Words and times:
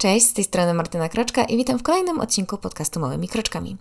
Cześć, 0.00 0.26
z 0.26 0.32
tej 0.32 0.44
strony 0.44 0.74
Martyna 0.74 1.08
Kroczka 1.08 1.44
i 1.44 1.56
witam 1.56 1.78
w 1.78 1.82
kolejnym 1.82 2.20
odcinku 2.20 2.58
podcastu 2.58 3.00
Małymi 3.00 3.28
Kroczkami. 3.28 3.76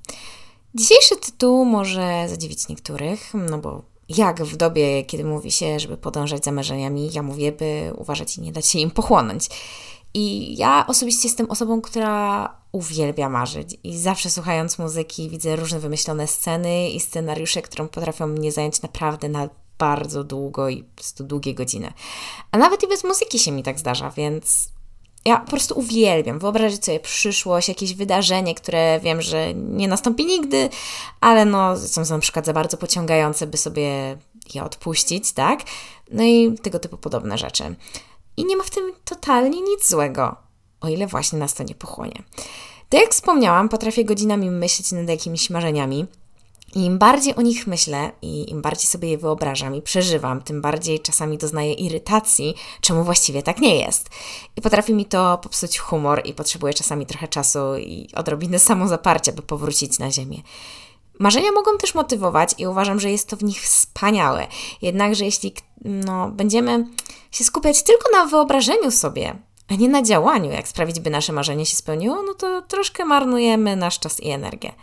Dzisiejszy 0.76 1.16
tytuł 1.16 1.66
może 1.66 2.26
zadziwić 2.30 2.68
niektórych, 2.68 3.32
no 3.34 3.58
bo 3.58 3.82
jak 4.10 4.44
w 4.44 4.56
dobie, 4.56 5.04
kiedy 5.04 5.24
mówi 5.24 5.52
się, 5.52 5.80
żeby 5.80 5.98
podążać 5.98 6.44
za 6.44 6.52
marzeniami, 6.52 7.10
ja 7.14 7.24
mówię, 7.24 7.52
by 7.52 7.92
uważać 7.98 8.38
i 8.38 8.42
nie 8.42 8.52
dać 8.52 8.68
się 8.68 8.80
im 8.80 8.92
pochłonąć. 8.92 9.50
I 10.14 10.56
ja 10.58 10.86
osobiście 10.88 11.28
jestem 11.28 11.52
osobą, 11.52 11.82
która 11.82 12.56
uwielbia 12.72 13.30
marzyć 13.30 13.78
i 13.84 13.98
zawsze 13.98 14.30
słuchając 14.30 14.80
muzyki 14.80 15.30
widzę 15.30 15.56
różne 15.56 15.80
wymyślone 15.80 16.28
sceny 16.28 16.90
i 16.90 17.00
scenariusze, 17.00 17.62
które 17.62 17.88
potrafią 17.88 18.28
mnie 18.28 18.52
zająć 18.52 18.82
naprawdę 18.82 19.30
na 19.30 19.50
bardzo 19.78 20.24
długo 20.24 20.70
i 20.70 20.84
po 20.84 20.96
prostu 20.96 21.24
długie 21.24 21.54
godziny. 21.54 21.94
A 22.52 22.58
nawet 22.58 22.84
i 22.84 22.88
bez 22.88 23.04
muzyki 23.04 23.40
się 23.40 23.52
mi 23.52 23.64
tak 23.64 23.80
zdarza, 23.80 24.12
więc 24.12 24.70
ja 25.26 25.38
po 25.38 25.50
prostu 25.50 25.80
uwielbiam 25.80 26.40
wyobrazić 26.40 26.86
sobie 26.86 27.00
przyszłość, 27.00 27.70
jakieś 27.70 27.94
wydarzenie, 27.94 28.56
które 28.56 29.00
wiem, 29.00 29.22
że 29.22 29.54
nie 29.54 29.88
nastąpi 29.88 30.26
nigdy, 30.26 30.70
ale 31.22 31.46
no, 31.46 31.78
są 31.78 32.02
na 32.10 32.20
przykład 32.20 32.46
za 32.46 32.54
bardzo 32.54 32.78
pociągające, 32.78 33.48
by 33.48 33.58
sobie 33.58 34.18
je 34.54 34.64
odpuścić, 34.64 35.32
tak? 35.32 35.60
No 36.12 36.24
i 36.24 36.58
tego 36.62 36.80
typu 36.80 36.98
podobne 36.98 37.38
rzeczy. 37.38 37.76
I 38.38 38.46
nie 38.46 38.58
ma 38.58 38.64
w 38.64 38.70
tym 38.70 38.94
totalnie 39.06 39.62
nic 39.62 39.90
złego, 39.90 40.36
o 40.82 40.88
ile 40.88 41.08
właśnie 41.08 41.40
nas 41.40 41.54
to 41.54 41.64
nie 41.64 41.76
pochłonie. 41.76 42.24
Tak 42.90 43.02
jak 43.02 43.12
wspomniałam, 43.12 43.70
potrafię 43.70 44.06
godzinami 44.06 44.52
myśleć 44.52 44.92
nad 44.92 45.10
jakimiś 45.10 45.50
marzeniami, 45.50 46.06
i 46.76 46.86
im 46.86 46.98
bardziej 46.98 47.36
o 47.36 47.42
nich 47.42 47.68
myślę 47.68 48.12
i 48.22 48.52
im 48.52 48.62
bardziej 48.62 48.88
sobie 48.88 49.10
je 49.10 49.18
wyobrażam 49.18 49.76
i 49.76 49.82
przeżywam, 49.82 50.42
tym 50.42 50.62
bardziej 50.62 51.00
czasami 51.00 51.38
doznaję 51.38 51.74
irytacji, 51.74 52.56
czemu 52.82 53.04
właściwie 53.04 53.44
tak 53.44 53.60
nie 53.60 53.76
jest. 53.76 54.10
I 54.56 54.62
potrafi 54.62 54.94
mi 54.94 55.06
to 55.06 55.38
popsuć 55.38 55.78
humor 55.78 56.22
i 56.26 56.34
potrzebuję 56.34 56.74
czasami 56.74 57.06
trochę 57.06 57.28
czasu 57.28 57.60
i 57.78 58.08
odrobiny 58.16 58.60
samozaparcia, 58.60 59.32
by 59.32 59.42
powrócić 59.42 60.00
na 60.00 60.12
ziemię. 60.12 60.42
Marzenia 61.20 61.52
mogą 61.52 61.78
też 61.78 61.96
motywować 61.96 62.56
i 62.58 62.68
uważam, 62.68 63.00
że 63.00 63.12
jest 63.12 63.30
to 63.30 63.38
w 63.38 63.44
nich 63.44 63.62
wspaniałe. 63.62 64.48
Jednakże 64.82 65.26
jeśli 65.26 65.54
no, 65.86 66.30
będziemy 66.30 66.88
się 67.32 67.44
skupiać 67.44 67.84
tylko 67.84 68.12
na 68.12 68.26
wyobrażeniu 68.26 68.92
sobie, 68.92 69.36
a 69.68 69.76
nie 69.76 69.90
na 69.90 70.02
działaniu, 70.02 70.52
jak 70.52 70.68
sprawić, 70.68 71.00
by 71.00 71.10
nasze 71.10 71.34
marzenie 71.34 71.66
się 71.66 71.76
spełniło, 71.76 72.22
no 72.24 72.34
to 72.34 72.62
troszkę 72.62 73.06
marnujemy 73.06 73.76
nasz 73.76 74.00
czas 74.00 74.20
i 74.20 74.30
energię. 74.30 74.74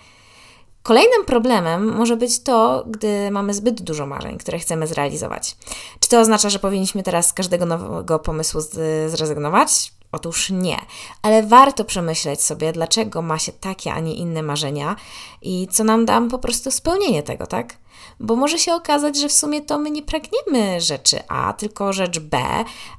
Kolejnym 0.86 1.24
problemem 1.24 1.96
może 1.96 2.16
być 2.16 2.42
to, 2.42 2.84
gdy 2.86 3.30
mamy 3.30 3.54
zbyt 3.54 3.82
dużo 3.82 4.06
marzeń, 4.06 4.38
które 4.38 4.58
chcemy 4.58 4.86
zrealizować. 4.86 5.56
Czy 6.00 6.08
to 6.08 6.20
oznacza, 6.20 6.50
że 6.50 6.58
powinniśmy 6.58 7.02
teraz 7.02 7.26
z 7.26 7.32
każdego 7.32 7.66
nowego 7.66 8.18
pomysłu 8.18 8.60
zrezygnować? 9.08 9.92
Otóż 10.12 10.50
nie, 10.50 10.76
ale 11.22 11.42
warto 11.42 11.84
przemyśleć 11.84 12.42
sobie, 12.42 12.72
dlaczego 12.72 13.22
ma 13.22 13.38
się 13.38 13.52
takie, 13.52 13.92
a 13.92 14.00
nie 14.00 14.14
inne 14.14 14.42
marzenia 14.42 14.96
i 15.42 15.68
co 15.70 15.84
nam 15.84 16.04
da 16.04 16.20
po 16.20 16.38
prostu 16.38 16.70
spełnienie 16.70 17.22
tego, 17.22 17.46
tak? 17.46 17.76
Bo 18.20 18.36
może 18.36 18.58
się 18.58 18.74
okazać, 18.74 19.18
że 19.18 19.28
w 19.28 19.32
sumie 19.32 19.62
to 19.62 19.78
my 19.78 19.90
nie 19.90 20.02
pragniemy 20.02 20.80
rzeczy 20.80 21.18
A, 21.28 21.52
tylko 21.52 21.92
rzecz 21.92 22.18
B, 22.18 22.38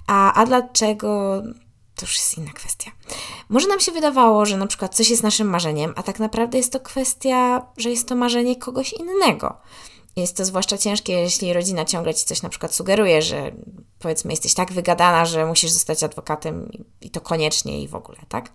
a, 0.08 0.34
a 0.34 0.46
dlaczego 0.46 1.42
to 1.98 2.06
już 2.06 2.16
jest 2.16 2.38
inna 2.38 2.52
kwestia. 2.54 2.92
Może 3.50 3.68
nam 3.68 3.80
się 3.80 3.92
wydawało, 3.92 4.46
że 4.46 4.58
na 4.58 4.68
przykład 4.68 4.96
coś 4.96 5.10
jest 5.10 5.24
naszym 5.24 5.50
marzeniem, 5.50 5.94
a 5.96 6.04
tak 6.04 6.20
naprawdę 6.20 6.58
jest 6.58 6.74
to 6.74 6.80
kwestia, 6.80 7.66
że 7.78 7.90
jest 7.90 8.08
to 8.08 8.16
marzenie 8.16 8.56
kogoś 8.56 8.94
innego. 8.94 9.58
Jest 10.16 10.38
to 10.38 10.46
zwłaszcza 10.46 10.78
ciężkie, 10.78 11.14
jeśli 11.14 11.54
rodzina 11.54 11.86
ciągle 11.86 12.14
ci 12.14 12.26
coś 12.26 12.42
na 12.42 12.50
przykład 12.50 12.76
sugeruje, 12.76 13.22
że 13.22 13.52
powiedzmy 14.00 14.32
jesteś 14.32 14.54
tak 14.54 14.72
wygadana, 14.72 15.26
że 15.26 15.46
musisz 15.46 15.72
zostać 15.72 16.04
adwokatem 16.04 16.72
i 17.02 17.10
to 17.10 17.22
koniecznie 17.22 17.82
i 17.82 17.88
w 17.88 17.96
ogóle, 17.96 18.18
tak? 18.30 18.52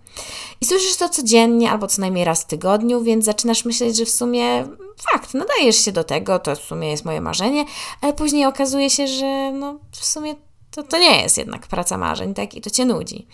I 0.61 0.65
słyszysz 0.65 0.95
to 0.95 1.09
codziennie 1.09 1.71
albo 1.71 1.87
co 1.87 2.01
najmniej 2.01 2.25
raz 2.25 2.41
w 2.41 2.47
tygodniu, 2.47 3.03
więc 3.03 3.25
zaczynasz 3.25 3.65
myśleć, 3.65 3.97
że 3.97 4.05
w 4.05 4.11
sumie 4.11 4.67
fakt, 5.11 5.33
nadajesz 5.33 5.85
się 5.85 5.91
do 5.91 6.03
tego, 6.03 6.39
to 6.39 6.55
w 6.55 6.59
sumie 6.59 6.89
jest 6.91 7.05
moje 7.05 7.21
marzenie, 7.21 7.65
ale 8.01 8.13
później 8.13 8.45
okazuje 8.45 8.89
się, 8.89 9.07
że 9.07 9.51
no 9.51 9.79
w 9.91 10.05
sumie 10.05 10.35
to, 10.75 10.83
to 10.83 10.99
nie 10.99 11.21
jest 11.21 11.37
jednak 11.37 11.67
praca 11.67 11.97
marzeń, 11.97 12.33
tak? 12.33 12.55
I 12.55 12.61
to 12.61 12.69
cię 12.69 12.85
nudzi. 12.85 13.27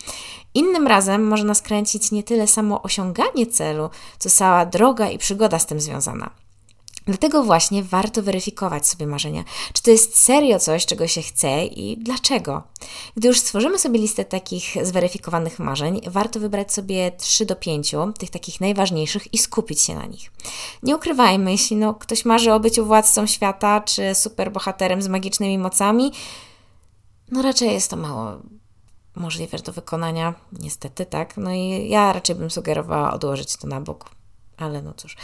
Innym 0.53 0.87
razem 0.87 1.27
może 1.27 1.43
nas 1.43 1.61
kręcić 1.61 2.11
nie 2.11 2.23
tyle 2.23 2.47
samo 2.47 2.81
osiąganie 2.81 3.47
celu, 3.47 3.89
co 4.19 4.29
cała 4.29 4.65
droga 4.65 5.09
i 5.09 5.17
przygoda 5.17 5.59
z 5.59 5.65
tym 5.65 5.79
związana. 5.79 6.29
Dlatego 7.09 7.43
właśnie 7.43 7.83
warto 7.83 8.23
weryfikować 8.23 8.87
sobie 8.87 9.07
marzenia, 9.07 9.43
czy 9.73 9.83
to 9.83 9.91
jest 9.91 10.17
serio 10.17 10.59
coś, 10.59 10.85
czego 10.85 11.07
się 11.07 11.21
chce 11.21 11.65
i 11.65 11.97
dlaczego. 11.97 12.63
Gdy 13.17 13.27
już 13.27 13.39
stworzymy 13.39 13.79
sobie 13.79 13.99
listę 13.99 14.25
takich 14.25 14.85
zweryfikowanych 14.85 15.59
marzeń, 15.59 16.01
warto 16.07 16.39
wybrać 16.39 16.73
sobie 16.73 17.11
3 17.17 17.45
do 17.45 17.55
5 17.55 17.95
tych 18.19 18.29
takich 18.29 18.61
najważniejszych 18.61 19.33
i 19.33 19.37
skupić 19.37 19.81
się 19.81 19.95
na 19.95 20.05
nich. 20.05 20.31
Nie 20.83 20.95
ukrywajmy, 20.95 21.51
jeśli 21.51 21.75
no, 21.75 21.93
ktoś 21.93 22.25
marzy 22.25 22.53
o 22.53 22.59
byciu 22.59 22.85
władcą 22.85 23.27
świata 23.27 23.81
czy 23.81 24.15
superbohaterem 24.15 25.01
z 25.01 25.07
magicznymi 25.07 25.57
mocami, 25.57 26.11
no 27.31 27.41
raczej 27.41 27.73
jest 27.73 27.89
to 27.89 27.97
mało 27.97 28.37
możliwe 29.15 29.59
do 29.59 29.71
wykonania, 29.73 30.33
niestety, 30.59 31.05
tak. 31.05 31.37
No 31.37 31.53
i 31.53 31.89
ja 31.89 32.13
raczej 32.13 32.35
bym 32.35 32.51
sugerowała 32.51 33.13
odłożyć 33.13 33.57
to 33.57 33.67
na 33.67 33.81
bok, 33.81 34.09
ale 34.57 34.81
no 34.81 34.93
cóż. 34.93 35.15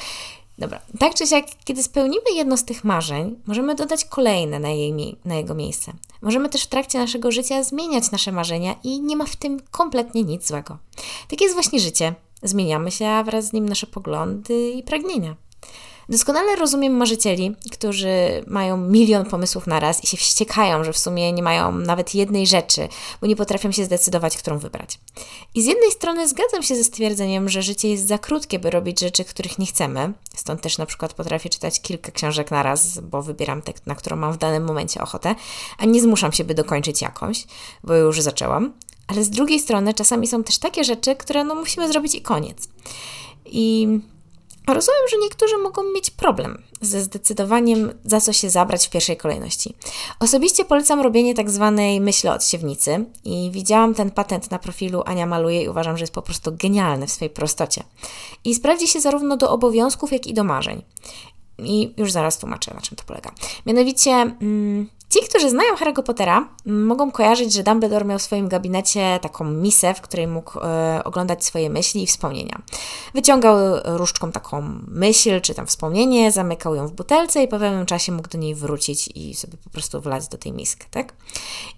Dobra, 0.58 0.82
tak 1.00 1.14
czy 1.14 1.28
siak, 1.28 1.46
kiedy 1.66 1.84
spełnimy 1.84 2.32
jedno 2.36 2.58
z 2.58 2.66
tych 2.66 2.84
marzeń, 2.84 3.36
możemy 3.46 3.76
dodać 3.76 4.06
kolejne 4.06 4.60
na, 4.60 4.70
jej, 4.70 5.18
na 5.26 5.36
jego 5.36 5.56
miejsce. 5.56 5.94
Możemy 6.22 6.50
też 6.50 6.64
w 6.64 6.68
trakcie 6.68 7.00
naszego 7.00 7.32
życia 7.32 7.64
zmieniać 7.64 8.12
nasze 8.12 8.32
marzenia 8.32 8.76
i 8.84 9.02
nie 9.02 9.16
ma 9.16 9.26
w 9.26 9.36
tym 9.36 9.60
kompletnie 9.72 10.24
nic 10.24 10.48
złego. 10.48 10.78
Tak 11.30 11.42
jest 11.42 11.54
właśnie 11.54 11.80
życie. 11.80 12.16
Zmieniamy 12.44 12.92
się, 12.92 13.08
a 13.08 13.24
wraz 13.24 13.46
z 13.46 13.54
nim 13.54 13.70
nasze 13.70 13.88
poglądy 13.88 14.70
i 14.70 14.84
pragnienia. 14.84 15.36
Doskonale 16.10 16.56
rozumiem 16.56 16.94
marzycieli, 16.94 17.56
którzy 17.72 18.44
mają 18.48 18.78
milion 18.78 19.26
pomysłów 19.26 19.68
na 19.68 19.80
raz 19.80 20.04
i 20.04 20.08
się 20.08 20.18
wściekają, 20.18 20.84
że 20.84 20.94
w 20.94 20.98
sumie 20.98 21.34
nie 21.34 21.44
mają 21.44 21.72
nawet 21.72 22.16
jednej 22.16 22.48
rzeczy, 22.48 22.88
bo 23.22 23.28
nie 23.28 23.36
potrafią 23.36 23.72
się 23.72 23.86
zdecydować, 23.86 24.38
którą 24.38 24.58
wybrać. 24.58 25.00
I 25.56 25.62
z 25.62 25.66
jednej 25.66 25.92
strony 25.92 26.28
zgadzam 26.28 26.64
się 26.64 26.76
ze 26.76 26.84
stwierdzeniem, 26.84 27.50
że 27.50 27.62
życie 27.62 27.90
jest 27.90 28.08
za 28.08 28.18
krótkie, 28.18 28.60
by 28.60 28.70
robić 28.70 29.00
rzeczy, 29.00 29.26
których 29.26 29.60
nie 29.60 29.66
chcemy. 29.66 30.14
Stąd 30.36 30.62
też 30.62 30.78
na 30.78 30.86
przykład 30.86 31.14
potrafię 31.14 31.50
czytać 31.50 31.82
kilka 31.82 32.12
książek 32.12 32.52
na 32.52 32.64
raz, 32.64 33.00
bo 33.00 33.22
wybieram 33.22 33.62
tę, 33.62 33.74
na 33.86 33.96
którą 33.96 34.16
mam 34.16 34.34
w 34.34 34.38
danym 34.38 34.64
momencie 34.66 35.02
ochotę, 35.02 35.36
a 35.78 35.86
nie 35.86 36.02
zmuszam 36.02 36.32
się, 36.32 36.44
by 36.44 36.54
dokończyć 36.54 37.02
jakąś, 37.02 37.46
bo 37.84 37.96
już 37.96 38.22
zaczęłam. 38.22 38.74
Ale 39.08 39.24
z 39.24 39.30
drugiej 39.30 39.60
strony 39.60 39.94
czasami 39.94 40.28
są 40.28 40.44
też 40.44 40.58
takie 40.58 40.84
rzeczy, 40.84 41.16
które 41.16 41.44
no 41.44 41.56
musimy 41.56 41.88
zrobić 41.88 42.16
i 42.16 42.22
koniec. 42.22 42.68
I 43.46 43.88
Rozumiem, 44.68 45.02
że 45.12 45.18
niektórzy 45.18 45.58
mogą 45.58 45.84
mieć 45.96 46.12
problem 46.12 46.64
ze 46.81 47.02
zdecydowaniem, 47.02 47.94
za 48.06 48.22
co 48.22 48.34
się 48.34 48.50
zabrać 48.50 48.88
w 48.88 48.90
pierwszej 48.90 49.18
kolejności. 49.18 49.76
Osobiście 50.20 50.66
polecam 50.66 51.02
robienie 51.02 51.34
tak 51.34 51.50
zwanej 51.50 52.02
myśli 52.02 52.30
od 52.30 52.46
siewnicy 52.46 53.06
i 53.24 53.50
widziałam 53.52 53.94
ten 53.94 54.12
patent 54.12 54.52
na 54.52 54.59
profilu 54.59 55.04
Ania 55.06 55.25
Maluje 55.25 55.64
i 55.64 55.70
uważam, 55.70 55.98
że 55.98 56.04
jest 56.04 56.14
po 56.14 56.22
prostu 56.22 56.52
genialny 56.56 57.08
w 57.08 57.12
swojej 57.12 57.30
prostocie. 57.30 57.84
I 58.44 58.56
sprawdzi 58.56 58.88
się 58.88 59.02
zarówno 59.02 59.38
do 59.38 59.52
obowiązków, 59.52 60.12
jak 60.12 60.28
i 60.28 60.34
do 60.34 60.44
marzeń. 60.44 60.81
I 61.58 61.94
już 61.98 62.12
zaraz 62.12 62.38
tłumaczę, 62.38 62.74
na 62.74 62.81
czym 62.81 62.98
to 62.98 63.04
polega. 63.04 63.31
Mianowicie, 63.66 64.12
mm, 64.12 64.90
Ci, 65.16 65.22
którzy 65.30 65.50
znają 65.50 65.76
Harry'ego 65.76 66.03
Pottera, 66.03 66.50
mogą 66.66 67.12
kojarzyć, 67.12 67.53
że 67.53 67.64
Dumbledore 67.64 68.06
miał 68.06 68.20
w 68.20 68.22
swoim 68.22 68.48
gabinecie 68.48 69.20
taką 69.22 69.46
misę, 69.46 69.94
w 69.94 70.02
której 70.02 70.28
mógł 70.28 70.59
e, 70.59 71.02
oglądać 71.03 71.46
swoje 71.46 71.70
myśli 71.70 72.03
i 72.03 72.08
wspomnienia. 72.08 72.62
Wyciągał 73.14 73.58
różdżką 73.84 74.31
taką 74.31 74.80
myśl 74.88 75.42
czy 75.42 75.54
tam 75.54 75.68
wspomnienie, 75.68 76.31
zamykał 76.31 76.75
ją 76.75 76.88
w 76.88 76.92
butelce 76.92 77.44
i 77.44 77.48
po 77.48 77.59
pewnym 77.59 77.86
czasie 77.86 78.12
mógł 78.12 78.30
do 78.30 78.38
niej 78.38 78.56
wrócić 78.56 79.09
i 79.16 79.36
sobie 79.36 79.58
po 79.64 79.70
prostu 79.70 80.02
wlać 80.02 80.28
do 80.28 80.38
tej 80.38 80.54
miski, 80.54 80.86
tak? 80.92 81.14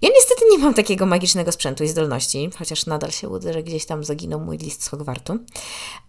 Ja 0.01 0.09
niestety 0.15 0.41
nie 0.51 0.57
mam 0.57 0.73
takiego 0.73 1.05
magicznego 1.05 1.51
sprzętu 1.51 1.83
i 1.83 1.87
zdolności, 1.87 2.49
chociaż 2.57 2.85
nadal 2.85 3.11
się 3.11 3.29
łudzę, 3.29 3.53
że 3.53 3.63
gdzieś 3.63 3.85
tam 3.85 4.03
zaginął 4.03 4.39
mój 4.39 4.57
list 4.57 4.83
z 4.83 4.87
Hogwartu. 4.87 5.39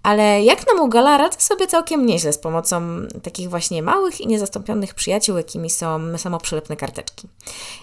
Ale 0.03 0.43
jak 0.43 0.67
na 0.67 0.83
Mugala 0.83 1.19
radzę 1.19 1.41
sobie 1.41 1.67
całkiem 1.67 2.07
nieźle 2.07 2.33
z 2.33 2.39
pomocą 2.39 2.83
takich 3.23 3.51
właśnie 3.51 3.83
małych 3.83 4.21
i 4.21 4.27
niezastąpionych 4.27 4.95
przyjaciół, 4.95 5.37
jakimi 5.37 5.71
są 5.71 6.19
samoprzylepne 6.19 6.77
karteczki. 6.77 7.18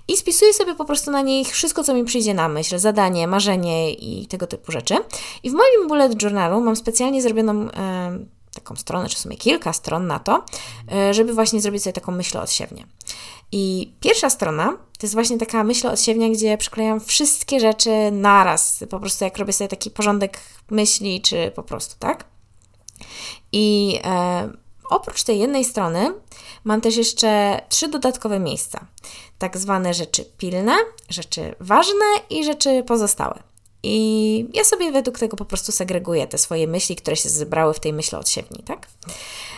I 0.08 0.18
spisuję 0.18 0.54
sobie 0.54 0.76
po 0.76 0.86
prostu 0.86 1.12
na 1.12 1.22
niej 1.22 1.46
wszystko, 1.46 1.84
co 1.84 1.94
mi 1.94 2.04
przyjdzie 2.04 2.34
na 2.34 2.48
myśl, 2.48 2.78
zadanie, 2.78 3.28
marzenie 3.28 3.94
i 3.94 4.28
tego 4.28 4.48
typu 4.48 4.72
rzeczy. 4.72 4.96
I 5.44 5.50
w 5.50 5.54
moim 5.54 5.88
bullet 5.88 6.24
journalu 6.24 6.62
mam 6.62 6.76
specjalnie 6.76 7.22
zrobioną 7.22 7.72
e, 7.72 8.20
taką 8.54 8.76
stronę, 8.76 9.10
czy 9.10 9.16
w 9.16 9.20
sumie 9.20 9.38
kilka 9.38 9.74
stron 9.74 10.08
na 10.08 10.20
to, 10.20 10.46
e, 10.92 11.14
żeby 11.14 11.34
właśnie 11.34 11.62
zrobić 11.62 11.84
sobie 11.84 11.94
taką 11.94 12.12
myśl 12.12 12.38
odsiewnię. 12.38 12.86
I 13.52 13.94
pierwsza 14.00 14.30
strona 14.30 14.78
to 15.00 15.06
jest 15.06 15.14
właśnie 15.14 15.38
taka 15.38 15.64
myśl 15.64 15.88
odsiewnia, 15.88 16.30
gdzie 16.30 16.58
przyklejam 16.58 17.00
wszystkie 17.00 17.60
rzeczy 17.60 18.12
naraz, 18.12 18.84
po 18.90 19.00
prostu 19.00 19.24
jak 19.24 19.38
robię 19.38 19.54
sobie 19.54 19.68
taki 19.68 19.92
porządek 19.92 20.40
myśli, 20.70 21.22
czy 21.22 21.52
po 21.56 21.64
prostu, 21.64 21.96
tak? 22.00 22.26
I 23.52 24.00
e, 24.04 24.50
oprócz 24.90 25.24
tej 25.24 25.40
jednej 25.40 25.66
strony 25.66 26.14
mam 26.64 26.82
też 26.82 26.98
jeszcze 26.98 27.62
trzy 27.70 27.88
dodatkowe 27.88 28.40
miejsca. 28.40 28.86
Tak 29.38 29.58
zwane 29.58 29.94
rzeczy 29.94 30.26
pilne, 30.38 30.76
rzeczy 31.10 31.56
ważne 31.60 32.06
i 32.30 32.44
rzeczy 32.44 32.84
pozostałe. 32.84 33.44
I 33.88 34.48
ja 34.54 34.64
sobie 34.64 34.92
według 34.92 35.20
tego 35.20 35.38
po 35.38 35.46
prostu 35.46 35.72
segreguję 35.72 36.28
te 36.28 36.38
swoje 36.38 36.68
myśli, 36.68 36.96
które 36.96 37.16
się 37.16 37.30
zebrały 37.30 37.74
w 37.74 37.80
tej 37.80 37.94
myśli 37.94 38.18
odsiewni, 38.18 38.64
tak? 38.64 38.88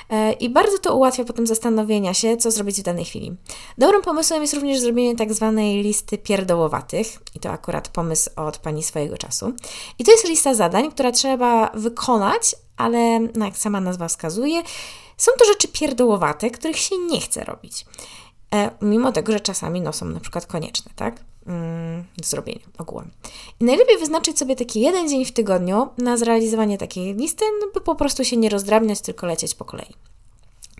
E, 0.09 0.31
I 0.31 0.49
bardzo 0.49 0.77
to 0.77 0.95
ułatwia 0.95 1.23
potem 1.23 1.47
zastanowienia 1.47 2.13
się, 2.13 2.37
co 2.37 2.51
zrobić 2.51 2.79
w 2.79 2.83
danej 2.83 3.05
chwili. 3.05 3.35
Dobrym 3.77 4.01
pomysłem 4.01 4.41
jest 4.41 4.53
również 4.53 4.79
zrobienie 4.79 5.15
tak 5.15 5.33
zwanej 5.33 5.83
listy 5.83 6.17
pierdołowatych, 6.17 7.07
i 7.35 7.39
to 7.39 7.49
akurat 7.49 7.87
pomysł 7.87 8.29
od 8.35 8.57
Pani 8.57 8.83
swojego 8.83 9.17
czasu. 9.17 9.53
I 9.99 10.03
to 10.03 10.11
jest 10.11 10.27
lista 10.27 10.53
zadań, 10.53 10.91
która 10.91 11.11
trzeba 11.11 11.71
wykonać, 11.73 12.55
ale 12.77 13.19
no 13.19 13.45
jak 13.45 13.57
sama 13.57 13.81
nazwa 13.81 14.07
wskazuje, 14.07 14.63
są 15.17 15.31
to 15.39 15.45
rzeczy 15.45 15.67
pierdołowate, 15.67 16.51
których 16.51 16.77
się 16.77 16.97
nie 16.97 17.21
chce 17.21 17.43
robić. 17.43 17.85
E, 18.55 18.71
mimo 18.81 19.11
tego, 19.11 19.33
że 19.33 19.39
czasami 19.39 19.81
no, 19.81 19.93
są 19.93 20.05
na 20.05 20.19
przykład 20.19 20.45
konieczne, 20.45 20.91
tak? 20.95 21.23
Mm, 21.47 22.03
do 22.17 22.23
zrobienia 22.23 22.65
ogółem. 22.77 23.11
I 23.59 23.63
najlepiej 23.65 23.97
wyznaczyć 23.97 24.39
sobie 24.39 24.55
taki 24.55 24.81
jeden 24.81 25.09
dzień 25.09 25.25
w 25.25 25.31
tygodniu 25.31 25.87
na 25.97 26.17
zrealizowanie 26.17 26.77
takiej 26.77 27.15
listy, 27.15 27.45
no 27.61 27.67
by 27.73 27.81
po 27.81 27.95
prostu 27.95 28.25
się 28.25 28.37
nie 28.37 28.49
rozdrabniać, 28.49 29.01
tylko 29.01 29.27
lecieć 29.27 29.55
po 29.55 29.65
kolei. 29.65 29.93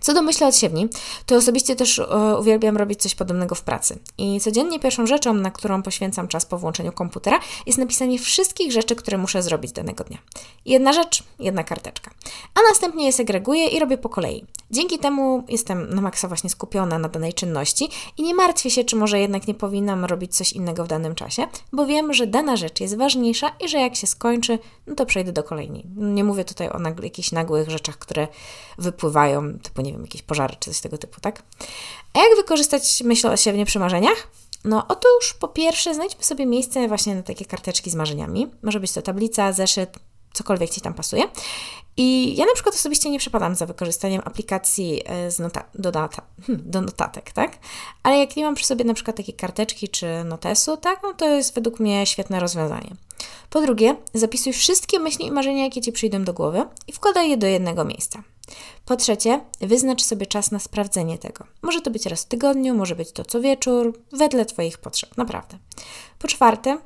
Co 0.00 0.14
do 0.14 0.22
myśli 0.22 0.46
odsiewni, 0.46 0.88
to 1.26 1.36
osobiście 1.36 1.76
też 1.76 1.98
e, 1.98 2.36
uwielbiam 2.38 2.76
robić 2.76 3.00
coś 3.00 3.14
podobnego 3.14 3.54
w 3.54 3.62
pracy. 3.62 3.98
I 4.18 4.40
codziennie 4.40 4.80
pierwszą 4.80 5.06
rzeczą, 5.06 5.34
na 5.34 5.50
którą 5.50 5.82
poświęcam 5.82 6.28
czas 6.28 6.46
po 6.46 6.58
włączeniu 6.58 6.92
komputera, 6.92 7.40
jest 7.66 7.78
napisanie 7.78 8.18
wszystkich 8.18 8.72
rzeczy, 8.72 8.96
które 8.96 9.18
muszę 9.18 9.42
zrobić 9.42 9.72
danego 9.72 10.04
dnia. 10.04 10.18
Jedna 10.66 10.92
rzecz, 10.92 11.22
jedna 11.38 11.64
karteczka. 11.64 12.10
A 12.54 12.60
następnie 12.68 13.06
je 13.06 13.12
segreguję 13.12 13.66
i 13.66 13.78
robię 13.78 13.98
po 13.98 14.08
kolei. 14.08 14.44
Dzięki 14.70 14.98
temu 14.98 15.44
jestem 15.48 15.94
na 15.94 16.00
maksa 16.00 16.28
właśnie 16.28 16.50
skupiona 16.50 16.98
na 16.98 17.08
danej 17.08 17.34
czynności 17.34 17.88
i 18.16 18.22
nie 18.22 18.34
martwię 18.34 18.70
się, 18.70 18.84
czy 18.84 18.96
może 18.96 19.20
jednak 19.20 19.48
nie 19.48 19.54
powinnam 19.54 20.04
robić 20.04 20.36
coś 20.36 20.52
innego 20.52 20.84
w 20.84 20.88
danym 20.88 21.14
czasie, 21.14 21.46
bo 21.72 21.86
wiem, 21.86 22.14
że 22.14 22.26
dana 22.26 22.56
rzecz 22.56 22.80
jest 22.80 22.96
ważniejsza 22.96 23.48
i 23.64 23.68
że 23.68 23.78
jak 23.78 23.96
się 23.96 24.06
skończy, 24.06 24.58
no 24.86 24.94
to 24.94 25.06
przejdę 25.06 25.32
do 25.32 25.42
kolejnej. 25.42 25.84
Nie 25.96 26.24
mówię 26.24 26.44
tutaj 26.44 26.68
o 26.68 26.78
jakichś 27.02 27.32
nagłych 27.32 27.70
rzeczach, 27.70 27.98
które 27.98 28.28
wypływają, 28.78 29.58
typu 29.58 29.82
nie 29.82 29.92
wiem, 29.92 30.02
jakieś 30.02 30.22
pożary 30.22 30.56
czy 30.60 30.70
coś 30.70 30.80
tego 30.80 30.98
typu, 30.98 31.20
tak? 31.20 31.42
A 32.14 32.18
jak 32.18 32.36
wykorzystać 32.36 33.02
myśl 33.04 33.26
o 33.26 33.36
siebie 33.36 33.64
przy 33.64 33.78
marzeniach? 33.78 34.28
No 34.64 34.84
otóż 34.88 35.34
po 35.40 35.48
pierwsze 35.48 35.94
znajdźmy 35.94 36.24
sobie 36.24 36.46
miejsce 36.46 36.88
właśnie 36.88 37.14
na 37.14 37.22
takie 37.22 37.44
karteczki 37.44 37.90
z 37.90 37.94
marzeniami. 37.94 38.50
Może 38.62 38.80
być 38.80 38.92
to 38.92 39.02
tablica, 39.02 39.52
zeszyt, 39.52 39.98
cokolwiek 40.32 40.70
Ci 40.70 40.80
tam 40.80 40.94
pasuje. 40.94 41.22
I 41.96 42.36
ja 42.36 42.46
na 42.46 42.54
przykład 42.54 42.74
osobiście 42.74 43.10
nie 43.10 43.18
przepadam 43.18 43.54
za 43.54 43.66
wykorzystaniem 43.66 44.22
aplikacji 44.24 45.02
e, 45.06 45.30
z 45.30 45.38
nota 45.38 45.64
hmm, 46.46 46.70
do 46.70 46.80
notatek, 46.80 47.32
tak? 47.32 47.58
Ale 48.02 48.18
jak 48.18 48.36
nie 48.36 48.44
mam 48.44 48.54
przy 48.54 48.66
sobie 48.66 48.84
na 48.84 48.94
przykład 48.94 49.16
takiej 49.16 49.34
karteczki 49.34 49.88
czy 49.88 50.24
notesu, 50.24 50.76
tak, 50.76 51.00
no 51.02 51.14
to 51.14 51.28
jest 51.28 51.54
według 51.54 51.80
mnie 51.80 52.06
świetne 52.06 52.40
rozwiązanie. 52.40 52.90
Po 53.50 53.60
drugie, 53.60 53.96
zapisuj 54.14 54.52
wszystkie 54.52 54.98
myśli 54.98 55.26
i 55.26 55.30
marzenia, 55.30 55.64
jakie 55.64 55.80
Ci 55.80 55.92
przyjdą 55.92 56.24
do 56.24 56.32
głowy 56.32 56.64
i 56.86 56.92
wkładaj 56.92 57.30
je 57.30 57.36
do 57.36 57.46
jednego 57.46 57.84
miejsca. 57.84 58.22
Po 58.84 58.96
trzecie, 58.96 59.40
wyznacz 59.60 60.02
sobie 60.02 60.26
czas 60.26 60.50
na 60.50 60.58
sprawdzenie 60.58 61.18
tego. 61.18 61.44
Może 61.62 61.80
to 61.80 61.90
być 61.90 62.06
raz 62.06 62.22
w 62.22 62.28
tygodniu, 62.28 62.74
może 62.74 62.96
być 62.96 63.12
to 63.12 63.24
co 63.24 63.40
wieczór, 63.40 63.98
wedle 64.12 64.46
Twoich 64.46 64.78
potrzeb, 64.78 65.16
naprawdę. 65.16 65.58
Po 66.18 66.28
czwarte, 66.28 66.78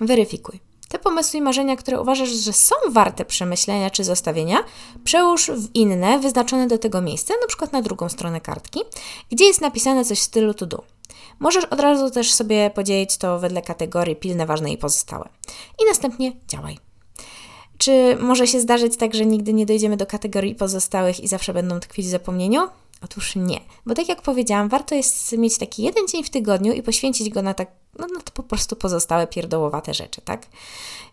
weryfikuj. 0.00 0.65
Te 0.88 0.98
pomysły 0.98 1.38
i 1.38 1.42
marzenia, 1.42 1.76
które 1.76 2.00
uważasz, 2.00 2.28
że 2.28 2.52
są 2.52 2.74
warte 2.90 3.24
przemyślenia 3.24 3.90
czy 3.90 4.04
zostawienia, 4.04 4.64
przełóż 5.04 5.50
w 5.50 5.74
inne, 5.74 6.18
wyznaczone 6.18 6.66
do 6.66 6.78
tego 6.78 7.00
miejsca, 7.00 7.34
na 7.40 7.46
przykład 7.46 7.72
na 7.72 7.82
drugą 7.82 8.08
stronę 8.08 8.40
kartki, 8.40 8.80
gdzie 9.30 9.44
jest 9.44 9.60
napisane 9.60 10.04
coś 10.04 10.18
w 10.18 10.22
stylu 10.22 10.54
to 10.54 10.66
do. 10.66 10.84
Możesz 11.38 11.64
od 11.64 11.80
razu 11.80 12.10
też 12.10 12.34
sobie 12.34 12.70
podzielić 12.70 13.16
to 13.16 13.38
wedle 13.38 13.62
kategorii 13.62 14.16
pilne, 14.16 14.46
ważne 14.46 14.72
i 14.72 14.78
pozostałe. 14.78 15.28
I 15.82 15.88
następnie 15.88 16.32
działaj. 16.48 16.78
Czy 17.78 18.16
może 18.20 18.46
się 18.46 18.60
zdarzyć 18.60 18.96
tak, 18.96 19.14
że 19.14 19.26
nigdy 19.26 19.52
nie 19.52 19.66
dojdziemy 19.66 19.96
do 19.96 20.06
kategorii 20.06 20.54
pozostałych 20.54 21.20
i 21.20 21.28
zawsze 21.28 21.54
będą 21.54 21.80
tkwić 21.80 22.06
w 22.06 22.10
zapomnieniu? 22.10 22.60
Otóż 23.10 23.36
nie, 23.36 23.60
bo 23.86 23.94
tak 23.94 24.08
jak 24.08 24.22
powiedziałam, 24.22 24.68
warto 24.68 24.94
jest 24.94 25.32
mieć 25.32 25.58
taki 25.58 25.82
jeden 25.82 26.08
dzień 26.08 26.24
w 26.24 26.30
tygodniu 26.30 26.72
i 26.72 26.82
poświęcić 26.82 27.30
go 27.30 27.42
na 27.42 27.54
tak, 27.54 27.70
no, 27.98 28.06
na 28.06 28.20
to 28.20 28.32
po 28.32 28.42
prostu 28.42 28.76
pozostałe 28.76 29.26
pierdołowate 29.26 29.94
rzeczy, 29.94 30.20
tak? 30.20 30.46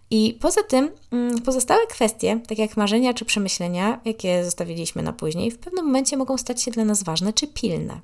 I 0.09 0.37
poza 0.41 0.63
tym 0.63 0.91
mm, 1.11 1.41
pozostałe 1.41 1.87
kwestie, 1.87 2.39
tak 2.47 2.57
jak 2.57 2.77
marzenia 2.77 3.13
czy 3.13 3.25
przemyślenia, 3.25 4.01
jakie 4.05 4.45
zostawiliśmy 4.45 5.03
na 5.03 5.13
później, 5.13 5.51
w 5.51 5.59
pewnym 5.59 5.85
momencie 5.85 6.17
mogą 6.17 6.37
stać 6.37 6.61
się 6.61 6.71
dla 6.71 6.85
nas 6.85 7.03
ważne 7.03 7.33
czy 7.33 7.47
pilne. 7.47 7.99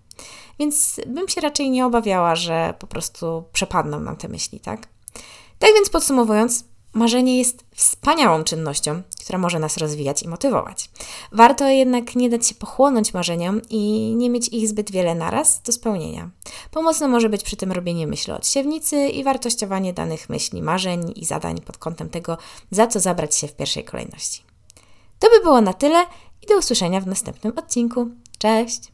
Więc 0.59 1.01
bym 1.07 1.27
się 1.27 1.41
raczej 1.41 1.69
nie 1.69 1.85
obawiała, 1.85 2.35
że 2.35 2.73
po 2.79 2.87
prostu 2.87 3.43
przepadną 3.53 3.99
nam 3.99 4.15
te 4.15 4.27
myśli, 4.27 4.59
tak? 4.59 4.87
Tak 5.59 5.69
więc 5.73 5.89
podsumowując, 5.89 6.65
Marzenie 6.93 7.37
jest 7.37 7.65
wspaniałą 7.75 8.43
czynnością, 8.43 9.01
która 9.21 9.39
może 9.39 9.59
nas 9.59 9.77
rozwijać 9.77 10.23
i 10.23 10.27
motywować. 10.27 10.89
Warto 11.31 11.67
jednak 11.67 12.15
nie 12.15 12.29
dać 12.29 12.47
się 12.47 12.55
pochłonąć 12.55 13.13
marzeniom 13.13 13.61
i 13.69 14.13
nie 14.15 14.29
mieć 14.29 14.47
ich 14.47 14.67
zbyt 14.67 14.91
wiele 14.91 15.15
naraz 15.15 15.61
do 15.61 15.71
spełnienia. 15.71 16.29
Pomocne 16.71 17.07
może 17.07 17.29
być 17.29 17.43
przy 17.43 17.55
tym 17.55 17.71
robienie 17.71 18.07
myśli 18.07 18.33
od 18.33 18.47
siewnicy 18.47 19.07
i 19.07 19.23
wartościowanie 19.23 19.93
danych 19.93 20.29
myśli, 20.29 20.61
marzeń 20.61 21.13
i 21.15 21.25
zadań 21.25 21.61
pod 21.61 21.77
kątem 21.77 22.09
tego, 22.09 22.37
za 22.71 22.87
co 22.87 22.99
zabrać 22.99 23.35
się 23.35 23.47
w 23.47 23.55
pierwszej 23.55 23.83
kolejności. 23.83 24.43
To 25.19 25.29
by 25.29 25.39
było 25.39 25.61
na 25.61 25.73
tyle 25.73 26.05
i 26.43 26.47
do 26.47 26.57
usłyszenia 26.57 27.01
w 27.01 27.07
następnym 27.07 27.57
odcinku. 27.57 28.07
Cześć! 28.37 28.91